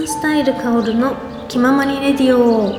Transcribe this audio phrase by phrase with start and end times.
[0.00, 1.14] ンスタイルカオルの
[1.46, 2.72] 気ままにレディオ。
[2.72, 2.78] は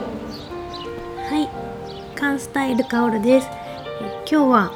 [1.40, 3.47] いカンスタイルカオルです。
[4.28, 4.72] 今日は、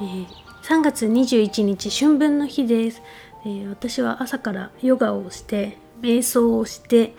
[0.00, 0.26] えー、
[0.62, 3.02] 3月21日春分の日です、
[3.44, 7.16] えー、私は朝からヨガをして瞑想をして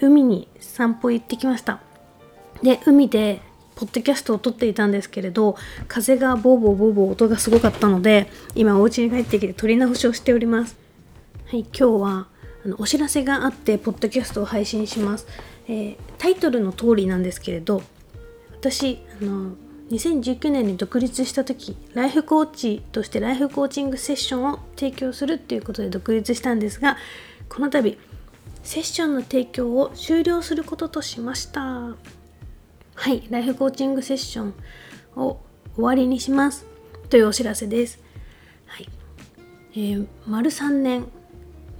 [0.00, 1.80] 海に散歩行ってきました。
[2.62, 3.40] で海で
[3.74, 5.56] ポッドキャストを撮っていたんですけれど
[5.88, 10.76] 風がボーボーボーボー音がすごかったので今お家に帰ってきて撮り直しをしております。
[11.46, 12.35] はい今日は
[12.66, 15.28] あのお知らせがあってポッドキャストを配信します、
[15.68, 17.80] えー、タイトルの通りなんですけれど
[18.50, 19.52] 私あの
[19.90, 26.96] 2019年に独立した時ライフコーチとしてライフコーチングセッションを提供するっていうことで独立したんですが
[27.48, 27.96] この度
[28.64, 31.60] セッションの提供を終了することとしました。
[31.60, 31.94] は
[33.12, 34.54] いライフコーチングセッション
[35.14, 35.38] を
[35.76, 36.66] 終わりにします
[37.10, 38.00] というお知らせです。
[38.64, 38.88] はい、
[39.74, 41.06] えー、丸3年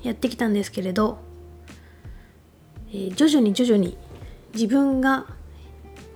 [0.03, 1.19] やってきたんですけれど、
[2.91, 3.97] えー、徐々に徐々に
[4.55, 5.27] 自分が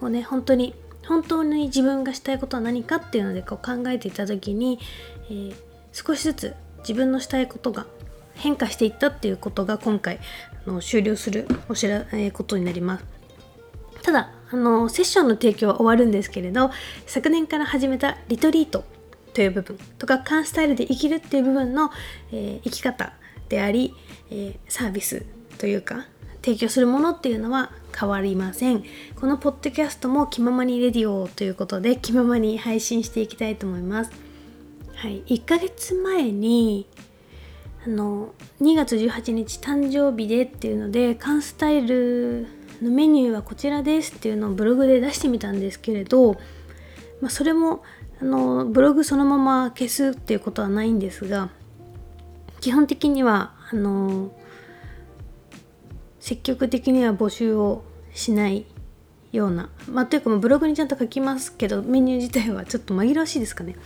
[0.01, 0.75] こうね本当に
[1.07, 4.79] 本当に自分がしたいことは何かっていうのでこう考えていた時に、
[5.25, 5.55] えー、
[5.93, 7.87] 少しずつ自分のしたいことが
[8.35, 10.21] 変化していったっていうことが今回
[10.67, 13.05] あの終了するお知ら、えー、ことになります。
[14.03, 16.71] ただあのセッションの提供は終わるんですけれど
[17.07, 18.85] 昨年から始めたリトリート
[19.35, 21.91] という部分とかカンスタイルで生きるっていう部分の、
[22.33, 23.13] えー、生き方
[23.51, 23.95] であり、
[24.31, 25.27] えー、サービス
[25.59, 26.07] というか
[26.43, 28.83] 提供するものっていうのは変わりません。
[29.17, 34.13] このポッドキャストも気ままにレディオということで気ままに配信していきたいと思います。
[34.95, 35.23] はい。
[35.27, 36.87] 1ヶ月前に
[37.85, 42.47] あの2月18日誕生日でっていうのでカンスタイル
[42.81, 46.35] のメニューはこちらですっていうのをブログで出してみたんですけれど、
[47.21, 47.83] まあ、それも
[48.21, 51.51] あのブログそのまま消すっていうことはないんですが
[52.61, 54.31] 基本的にはあの
[56.19, 58.67] 積極的には募集をしない
[59.33, 63.77] ようなまあというかブログにちゃんと書きますけどメニュー自体はちょっと紛らわしいですかね。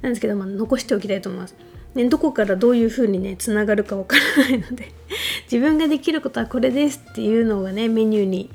[0.00, 1.56] なんですけど、まあ、残しておきたいと思います、
[1.94, 4.92] ね、どこからどういうふうにねつながるかわからないので
[5.50, 8.50] 自分ができることはこれですっていうのがねメニューに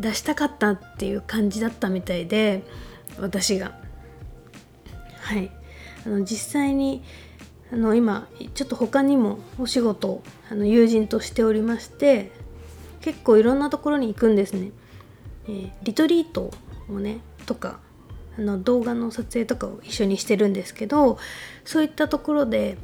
[0.00, 2.64] 出したかったっていう感じだったみたいで
[3.20, 3.78] 私が。
[5.20, 5.50] はい。
[6.04, 7.02] あの実際に
[7.72, 12.30] あの今ちょっと他にもお仕事あの友人としておりまして
[13.00, 14.70] 結構いろんなところに行くんですね。
[15.48, 16.50] えー、リトリート
[16.88, 17.78] をねとか
[18.38, 21.18] あの動画の撮影とかを一緒にしてるんですけど
[21.64, 22.76] そういったところで、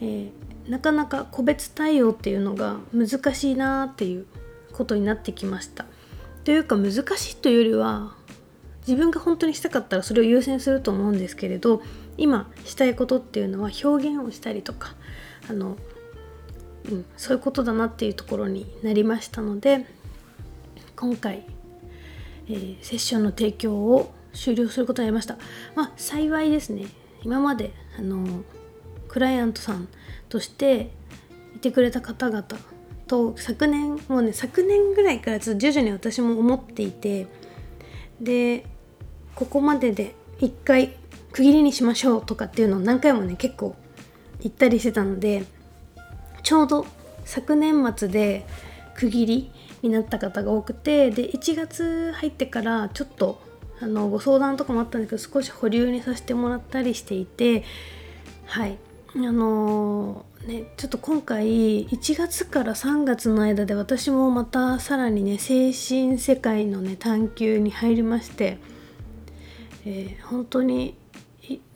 [0.00, 4.26] えー、なかなか個別対応っていうのが難しいなっていう
[4.72, 5.86] ことになってきました。
[6.44, 8.14] というか難しいというよりは
[8.86, 11.82] 自分が本当にしたかったらそれを優先すると思うんですけれど
[12.16, 14.94] 今したいことっていうのは表現をしたりとか
[15.48, 15.76] あの、
[16.90, 19.86] うん、そういうことだなっていうところになりましたので
[20.96, 21.44] 今回、
[22.48, 25.38] えー、セッションの提供を終了することになりました。
[25.74, 26.86] まあ幸いですね
[27.22, 28.44] 今まであの
[29.08, 29.88] クライアントさん
[30.28, 30.90] として
[31.54, 32.44] いてくれた方々
[33.06, 37.26] と昨年もうね昨年ぐらいからちょっと徐々に私も思っていて
[38.20, 38.66] で
[39.34, 40.96] ここまでで一回
[41.32, 43.74] 区切りにしましょうとかっていうのを何回もね結構
[44.40, 45.44] 言ったりしてたので
[46.42, 46.86] ちょうど
[47.24, 48.46] 昨年末で
[48.94, 49.50] 区切り
[49.82, 53.42] になった方が多くてで1月入ってからちょっと
[53.80, 57.64] あのご相談とかもあったんですけど少し保留にさせてもらったりしていて
[58.46, 58.78] はい。
[59.16, 68.58] あのー、ねちょっと今回1月から3月の間で私もまたさらにね精神世界のね探求に入りまして、
[69.86, 70.96] えー、本当に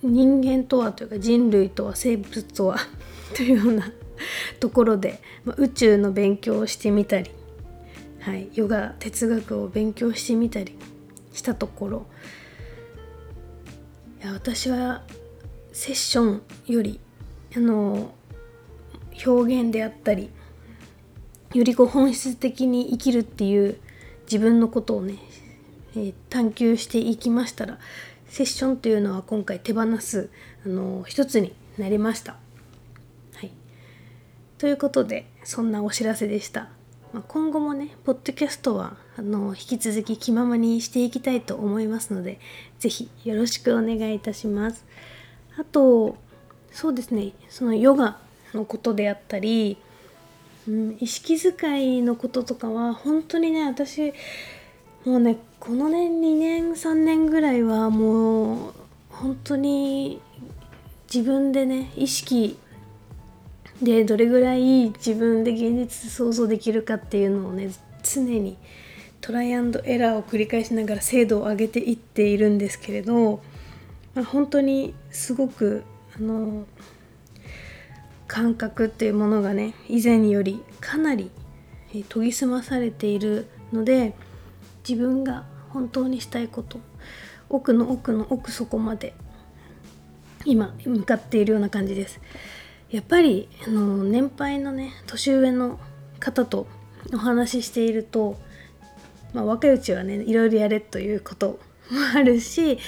[0.02, 2.78] 人間とはというか人類とは生物とは
[3.36, 3.92] というような
[4.60, 7.30] ところで、ま、宇宙の勉強をしてみたり、
[8.20, 10.74] はい、ヨガ哲学を勉強してみたり
[11.32, 12.06] したところ。
[14.22, 15.04] いや私は
[15.72, 16.98] セッションより
[17.56, 18.12] あの
[19.24, 20.28] 表現であったり
[21.54, 23.78] よりこう本質的に生きるっていう
[24.22, 25.14] 自分のことをね、
[25.98, 27.78] え、探求していきましたら
[28.28, 30.30] セッションというのは今回手放す
[30.64, 32.36] あの一つになりました。
[33.34, 33.52] はい、
[34.58, 36.68] ということでそんなお知らせでした。
[37.12, 42.38] まあ、今後もねポッドキャストはあの引き続き気ままにしていきたいと思いますので
[42.78, 44.84] 是非よろしくお願いいたします。
[45.58, 46.16] あと
[46.70, 48.18] そうですねそのヨガ
[48.54, 49.78] のことであったり、
[50.68, 54.12] うん、意識遣いのこととかは本当にね私
[55.04, 58.72] もうねこの年2年3年ぐらいはもう
[59.10, 60.18] 本当に
[61.12, 62.58] 自分でね意識
[63.82, 67.70] でどれぐらい自分で現実想像できるかっていうのをね
[68.02, 68.56] 常に
[69.20, 73.42] トライアンドエラーを繰り返しながら精度を上げていっているんですけれど、
[74.14, 75.84] まあ、本当にすごく
[76.16, 76.64] あの
[78.26, 81.30] 感覚っていうものがね以前よりかなり
[81.92, 84.14] 研ぎ澄まされているので
[84.88, 86.78] 自分が本当にしたいこと。
[87.48, 89.14] 奥の奥の奥底まで。
[90.44, 92.20] 今向かっているような感じです。
[92.90, 95.78] やっぱりあの年配のね年上の
[96.20, 96.66] 方と
[97.12, 98.38] お話ししていると、
[99.34, 101.58] まあ、若いうちはねいろいろやれということ
[101.90, 102.78] もあるしやっ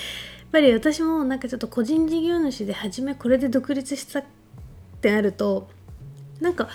[0.52, 4.24] ぱり私もなんかちょっと個人事業主で初めこれで独立したっ
[5.00, 5.68] てなると
[6.40, 6.68] なんか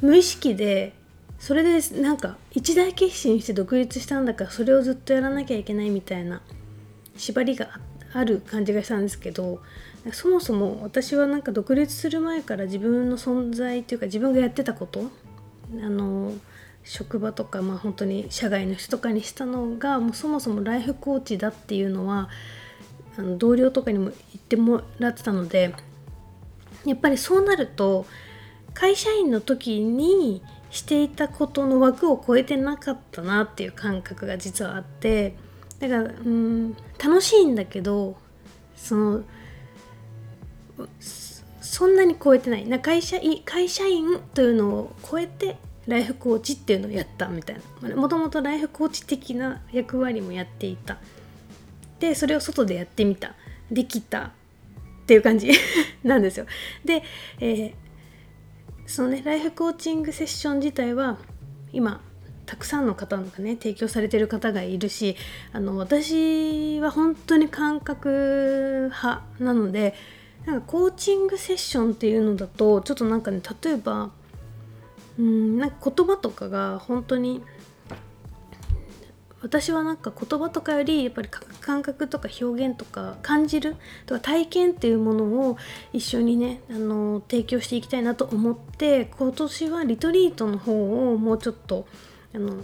[0.00, 0.94] 無意識で
[1.40, 6.42] それでなんか一大決心して独立したんだからそれをずっとやらなきゃいけないみたいな
[7.16, 7.80] 縛りが
[8.12, 9.62] ある感じがしたんですけど
[10.12, 15.10] そもそも私はなんか独立する前から自分の存在というか自分がやってたこと
[15.82, 16.34] あの
[16.84, 22.28] 職場とかまあ本当に社外の人とかにしたのがもうそもそもライフコーチだっていうのは
[23.16, 25.74] あの同僚とかにも言ってもらってたので
[26.84, 28.04] やっぱりそうなると
[28.74, 35.34] 会社員の時にしていたことの枠を超えてなかったなっていう感覚が実はあって
[35.80, 38.16] だからうん楽しいんだけど
[38.76, 39.24] その
[41.60, 42.66] そんなに超えてない。
[42.66, 45.56] な会社会社員というのを超えて
[45.86, 47.96] ライフコーチっていうのをやったみたいな。
[47.96, 50.98] もともとライフコーチ的な役割もやっていた。
[51.98, 53.34] でそれを外でやってみた。
[53.70, 54.24] できた。
[54.24, 54.32] っ
[55.06, 55.50] ていう感じ
[56.04, 56.46] なんですよ。
[56.84, 57.02] で、
[57.40, 57.74] えー、
[58.90, 61.16] そのねライフコーチングセッション自体は
[61.72, 62.00] 今
[62.44, 65.14] たくさんの方がね提供されてる方がいるし
[65.52, 69.94] あの私は本当に感覚派なので
[70.44, 74.10] なんかコーチングセッションっていうのだとちょっとなんかね例えば
[75.20, 77.44] うんなんか言葉とかが本当に
[79.42, 83.76] 私はなんか言葉とかよりやっぱり感覚とか表現とか感じる
[84.06, 85.56] とか体験っていうものを
[85.92, 91.86] 一緒にねあの提供していきたいなと思って今年はリトリートの方をもうちょっと
[92.34, 92.54] あの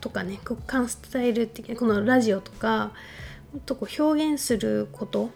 [0.00, 2.92] とかね国間スタイル的なこのラジオとか
[3.66, 5.30] とこう表現すること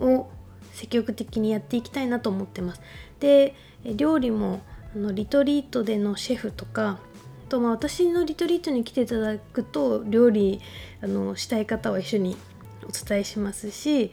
[0.00, 0.28] を
[0.72, 2.80] 積極的にやっていきたいなと思ってます。
[3.20, 4.60] で料理も
[4.94, 6.98] あのリトリートでのシェフとか
[7.48, 10.60] とまあ私のリトリートに来ていただくと料理
[11.02, 12.36] あのしたい方は一緒に
[12.84, 14.12] お伝えしますし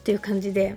[0.00, 0.76] っていう感じで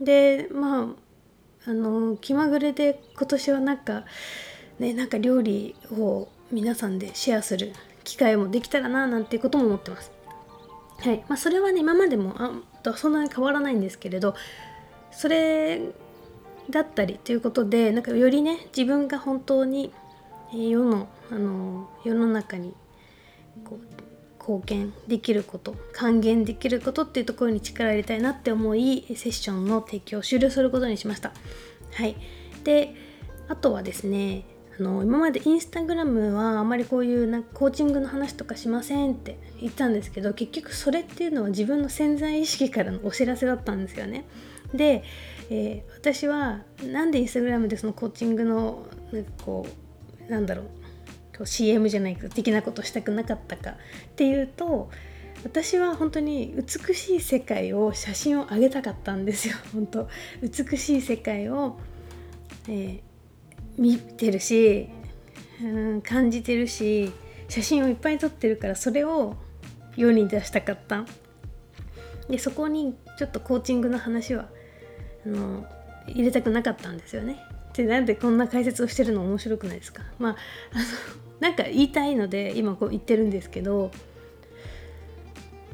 [0.00, 4.04] でまああの気まぐれで今年はなんか
[4.78, 7.72] ねなんか料理を皆さんでシェアする
[8.04, 10.10] 機会もできたらななんていうことも思ってます。
[11.00, 12.50] はいまあ、それはね今までもあ
[12.96, 14.34] そんなに変わらないんですけれど
[15.12, 15.80] それ
[16.70, 19.92] だったりということでなんかよりね自分が本当に
[20.52, 22.74] 世のあの世の中に
[23.64, 23.98] こう
[24.38, 31.32] 貢献できること還元できることっていうところに力を入れたいなって思いセッションの提供を終了することにしました。
[31.92, 32.16] はい、
[32.64, 32.94] で
[33.48, 34.44] あとはですね
[34.78, 44.24] あの今までインスタグラムはあまりこういうなんかコーチングの話とかしませんって言ったんですけど結局それっていうのは自分の潜在意識からのお知らせだったんですよね。
[44.72, 45.02] で、
[45.50, 49.87] えー、私はなんでインスタグラムでそのコーチングのなんかこう
[50.28, 50.66] なんだろう。
[51.44, 53.74] CM じゃないけど的なことしたくなかったかっ
[54.16, 54.90] ていうと
[55.44, 59.54] 私は本当に美しい世界を写真を上げたかったんですよ。
[59.72, 60.08] 本当。
[60.42, 61.78] 美しい世界を、
[62.68, 63.00] えー、
[63.76, 64.88] 見てるし、
[65.62, 65.66] う
[65.96, 67.12] ん、感じてるし
[67.48, 69.36] 写真をいっぱい撮ってるからそれを
[69.96, 71.06] 世に出したかった。
[72.28, 74.48] でそこにちょっとコーチングの話は
[75.24, 75.64] あの
[76.08, 77.47] 入れたくなかったんですよね。
[77.78, 80.02] でなんでこんな解説をしてるの面白くないですか？
[80.18, 80.36] まあ
[80.72, 80.84] あの
[81.38, 83.92] なんか言いたいので今こう言ってるんですけど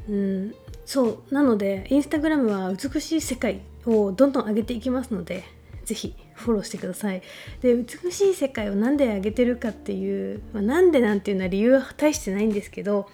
[0.07, 5.43] うんそうなのでインスタグラムは美しい世界をどんどん上げていきますので
[5.83, 7.23] 是非フォローしてください。
[7.61, 13.09] で美しい世界を何で上げてるかっていう、まあ、なんでなんていうのは理由は大してないんですけど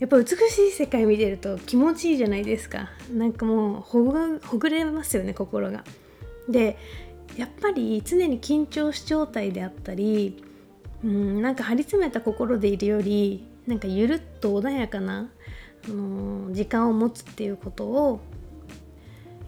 [0.00, 0.32] やっぱ美し
[0.68, 2.90] い世界見てると気持ちいいじゃないですか。
[3.12, 5.84] なんかもうほぐほぐれますよね心が。
[6.48, 6.76] で
[7.36, 10.42] やっぱり常に緊張し状態であったり
[11.04, 15.28] うんなんか張り詰めた心でいるよりなんかゆるっと穏やかな、
[15.84, 18.20] あのー、時間を持つっていうことを、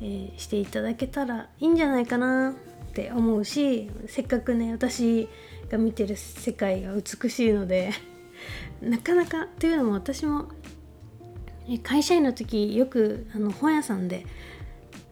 [0.01, 2.55] えー、していただけたらいいんじゃないかなっ
[2.93, 5.29] て思うしせっかくね私
[5.71, 7.93] が見てる世界が美しいので
[8.83, 10.49] なかなかというのも私も
[11.83, 14.25] 会社員の時よくあの本屋さんで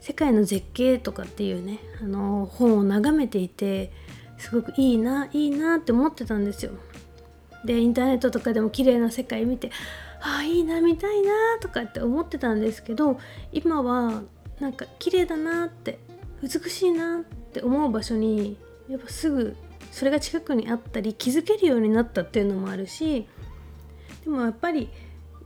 [0.06, 3.90] 世界の絶景とかっていうねあの本を眺めていて
[4.38, 6.70] すごくいいないいなって思ってたんですよ。
[7.64, 9.72] でインターネットとかでも綺麗な世界見て
[10.20, 13.18] ああいいな見たいなとかって思ってたんですけど
[13.50, 14.22] 今は
[14.60, 15.98] なんか綺麗だなって
[16.40, 19.56] 美しいなって思う場所にやっぱすぐ
[19.90, 23.26] それが近くにあったり気づけるようになったっていうのもあるし
[24.22, 24.88] でもやっぱり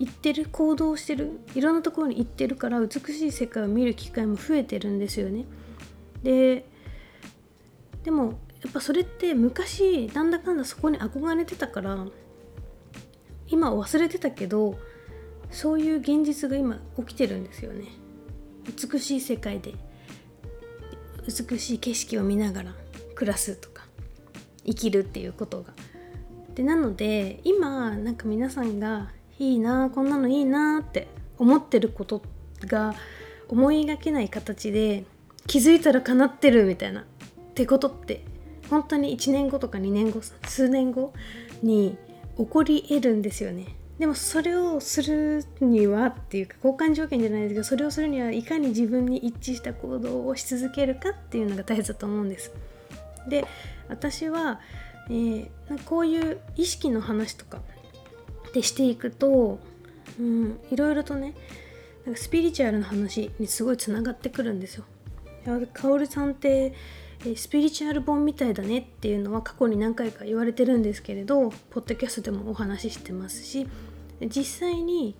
[0.00, 5.44] 行ってる行動してるいろんなところに行ってるから美しい世界を見る機会も増えてるんですよね。
[6.22, 6.64] で
[8.02, 12.06] でもやっぱそれって昔なんだかんだそこに憧れてたから
[13.48, 14.78] 今忘れてたけど
[15.50, 17.84] そういう現実が今起きてるんですよね
[18.66, 19.74] 美しい世界で
[21.26, 22.74] 美しい景色を見ながら
[23.14, 23.84] 暮らすとか
[24.64, 25.72] 生きるっていうことが
[26.54, 29.10] でなので今なんか皆さんが
[29.40, 32.22] いいなこんなのいいなって思ってること
[32.66, 32.94] が
[33.48, 35.04] 思いがけない形で
[35.46, 37.04] 気づいたら叶ってるみたいなっ
[37.54, 38.22] てことって
[38.68, 41.14] 本当に1年後とか2年後数年後
[41.62, 41.96] に
[42.36, 43.66] 起こり得るんですよね。
[43.98, 52.52] でもそれをするにはっていうか交換条件じゃないですけどそれをするにはいかに自分に一致した行動をし続けるかっていうのが大切だと思うんです。
[53.28, 53.46] で
[53.88, 54.60] 私は、
[55.08, 55.50] えー、
[55.86, 57.60] こういう意識の話とか
[58.52, 59.58] でしていくと、
[60.18, 61.34] うん、いろいろとね
[62.04, 64.84] なんかスピリチュアルな話にすごいつながってくるんですよ。
[65.72, 66.74] カオルさんって
[67.36, 73.66] スピリチュアル本みたいだねっていうのは過去に何回か言われてるんですけれどポッドキャストでもお話ししてますし
[74.28, 75.16] 実際に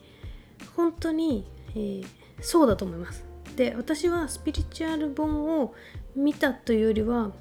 [0.77, 2.07] 本当に、えー、
[2.41, 3.25] そうだと思います
[3.57, 5.75] で私はスピリチュアル本を
[6.17, 7.33] 見たというよりは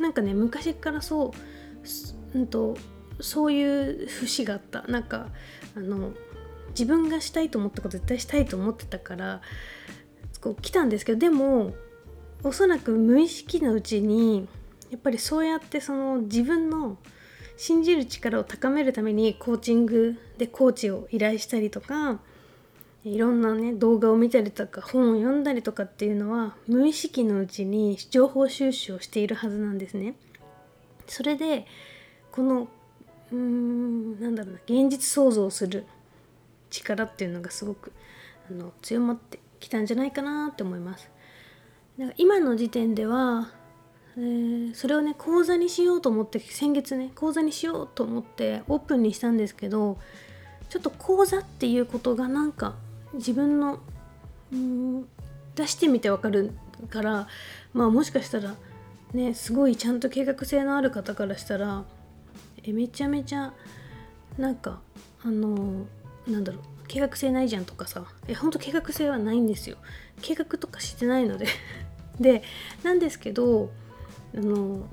[0.00, 1.32] なんかね昔からそ
[2.34, 2.76] う、うんと、
[3.20, 5.28] そういう節があったなんか
[5.76, 6.12] あの
[6.70, 9.40] 自分がしたいと思ったこと絶対したいと思ってたから
[10.40, 11.74] こう来たんですけどでも
[12.42, 14.48] おそらく無意識のうちに
[14.90, 16.98] やっぱりそうやってその自分の
[17.56, 22.20] 信じる力を高めるためにコーチングでコーチを依頼したりとか
[23.04, 30.14] いろんなね動画を見たりとか本を読んだりとかっていうのは無意識のうちに情報収集をしているはずなんですね。
[31.06, 31.66] それで
[32.32, 32.68] この
[33.32, 35.84] うんなんだろうな現実創造する
[36.70, 37.92] 力っていうのがすごく
[38.50, 41.10] あの強まってきたんじゃないかなって思います。
[41.98, 43.50] だか今の時点では、
[44.16, 49.98] えー、それをね講座にしようと思って先月ね講座にしようと思ってオープンにしたんですけど
[50.68, 52.74] ちょっと講座っていうことがなんか
[53.14, 53.80] 自分の
[54.52, 55.08] うん
[55.54, 56.52] 出してみてわかる
[56.90, 57.28] から
[57.72, 58.54] まあもしかしたら
[59.14, 61.84] ねすごいちゃんと計画性のある方からしたら
[62.66, 63.52] えめちゃめちゃ
[64.38, 64.80] なんか
[65.22, 65.86] あの
[66.26, 68.04] なんだろう計画性ないじゃんとかさ。
[68.28, 69.76] えほんと計画性はないんですよ。
[70.22, 71.46] 計画とかしてないので。
[72.20, 72.42] で
[72.82, 73.70] なんですけど
[74.34, 74.86] あの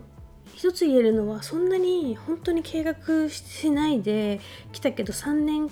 [0.55, 4.39] 一つ言えるのはそんなに本当に計画しないで
[4.71, 5.69] 来たけど3年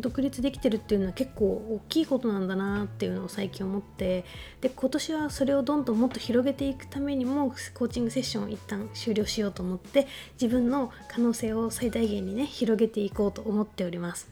[0.00, 4.24] 独立できてるっていうのは結構大きいことなんだなっていうのを最近思って
[4.60, 10.06] で今年はそれをどんどんもっと広げていくためにもコーチングセッションを一旦終了しようと思って
[10.40, 14.28] 自分の可能性を最大限にね広げていこうと思っております。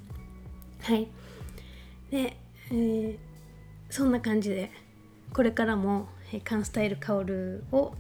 [0.83, 1.09] はい
[2.11, 2.37] で、
[2.71, 3.17] えー、
[3.91, 4.71] そんな感じで
[5.33, 6.09] これからも
[6.45, 7.95] カンスタイルカオルを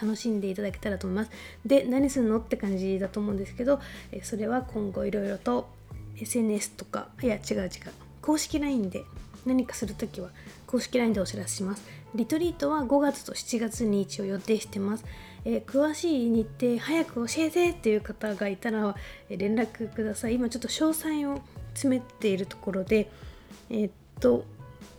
[0.00, 1.30] 楽しんでいただけたらと思います。
[1.64, 3.80] で何するのって感じだと思うんですけど
[4.22, 5.68] それは今後いろいろと
[6.20, 7.70] SNS とかいや違う違う
[8.20, 9.04] 公式 LINE で
[9.46, 10.30] 何かするときは
[10.66, 11.84] 公式 LINE でお知らせします。
[12.14, 15.04] リトリートは5月と7月に一応予定してます。
[15.44, 18.94] えー、詳しい日程早く教えてっていう方がいたら、
[19.28, 20.34] え連絡ください。
[20.34, 21.40] 今ちょっと詳細を
[21.72, 23.10] 詰めているところで、
[23.70, 24.44] えー、っと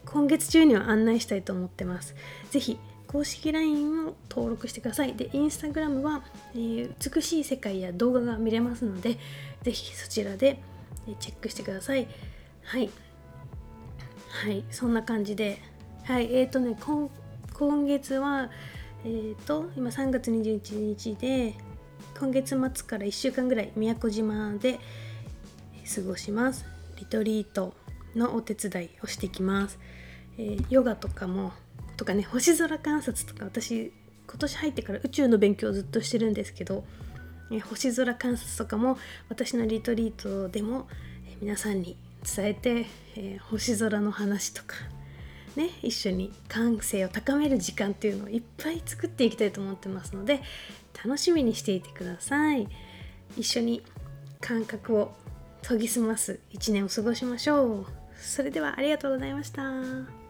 [0.05, 2.15] 今月中には案内したいと思ってます。
[2.49, 2.79] ぜひ
[3.11, 5.13] 公式 LINE を登録してください。
[5.15, 9.17] で、インスタグラムは、えー、美しい世界や動画が見れますので、
[9.63, 10.61] ぜひそちらで
[11.19, 12.07] チェックしてください。
[12.63, 12.89] はい。
[14.29, 15.59] はい、そんな感じで、
[16.05, 18.49] はい、えっ、ー、とね、今月は、
[19.03, 21.55] えっ、ー、と、今3月21日で、
[22.17, 24.79] 今月末から1週間ぐらい宮古島で
[25.93, 26.65] 過ごします。
[26.97, 27.73] リトリート
[28.15, 29.79] のお手伝いをしてきます。
[30.37, 31.51] えー、ヨガとかも
[32.01, 33.93] とかね星空観察とか私
[34.25, 36.83] 今年入ってから宇宙の勉強をずっとしてるんですけど、
[37.51, 38.97] え星空観察とかも
[39.29, 40.87] 私のリトリートでも、
[41.27, 41.97] え皆さんに
[42.35, 42.85] 伝えて、
[43.17, 44.77] え、星空の話とか
[45.55, 50.41] ね一緒に感性を高める時間っていうのをいっぱい作っていきたいと思ってますので
[51.03, 52.67] 楽しみにしていてください
[53.37, 53.83] 一緒に
[54.39, 55.11] 感覚を
[55.61, 57.85] 研ぎ澄ます一年を過ごしましょう
[58.17, 60.20] それではありがとうございました。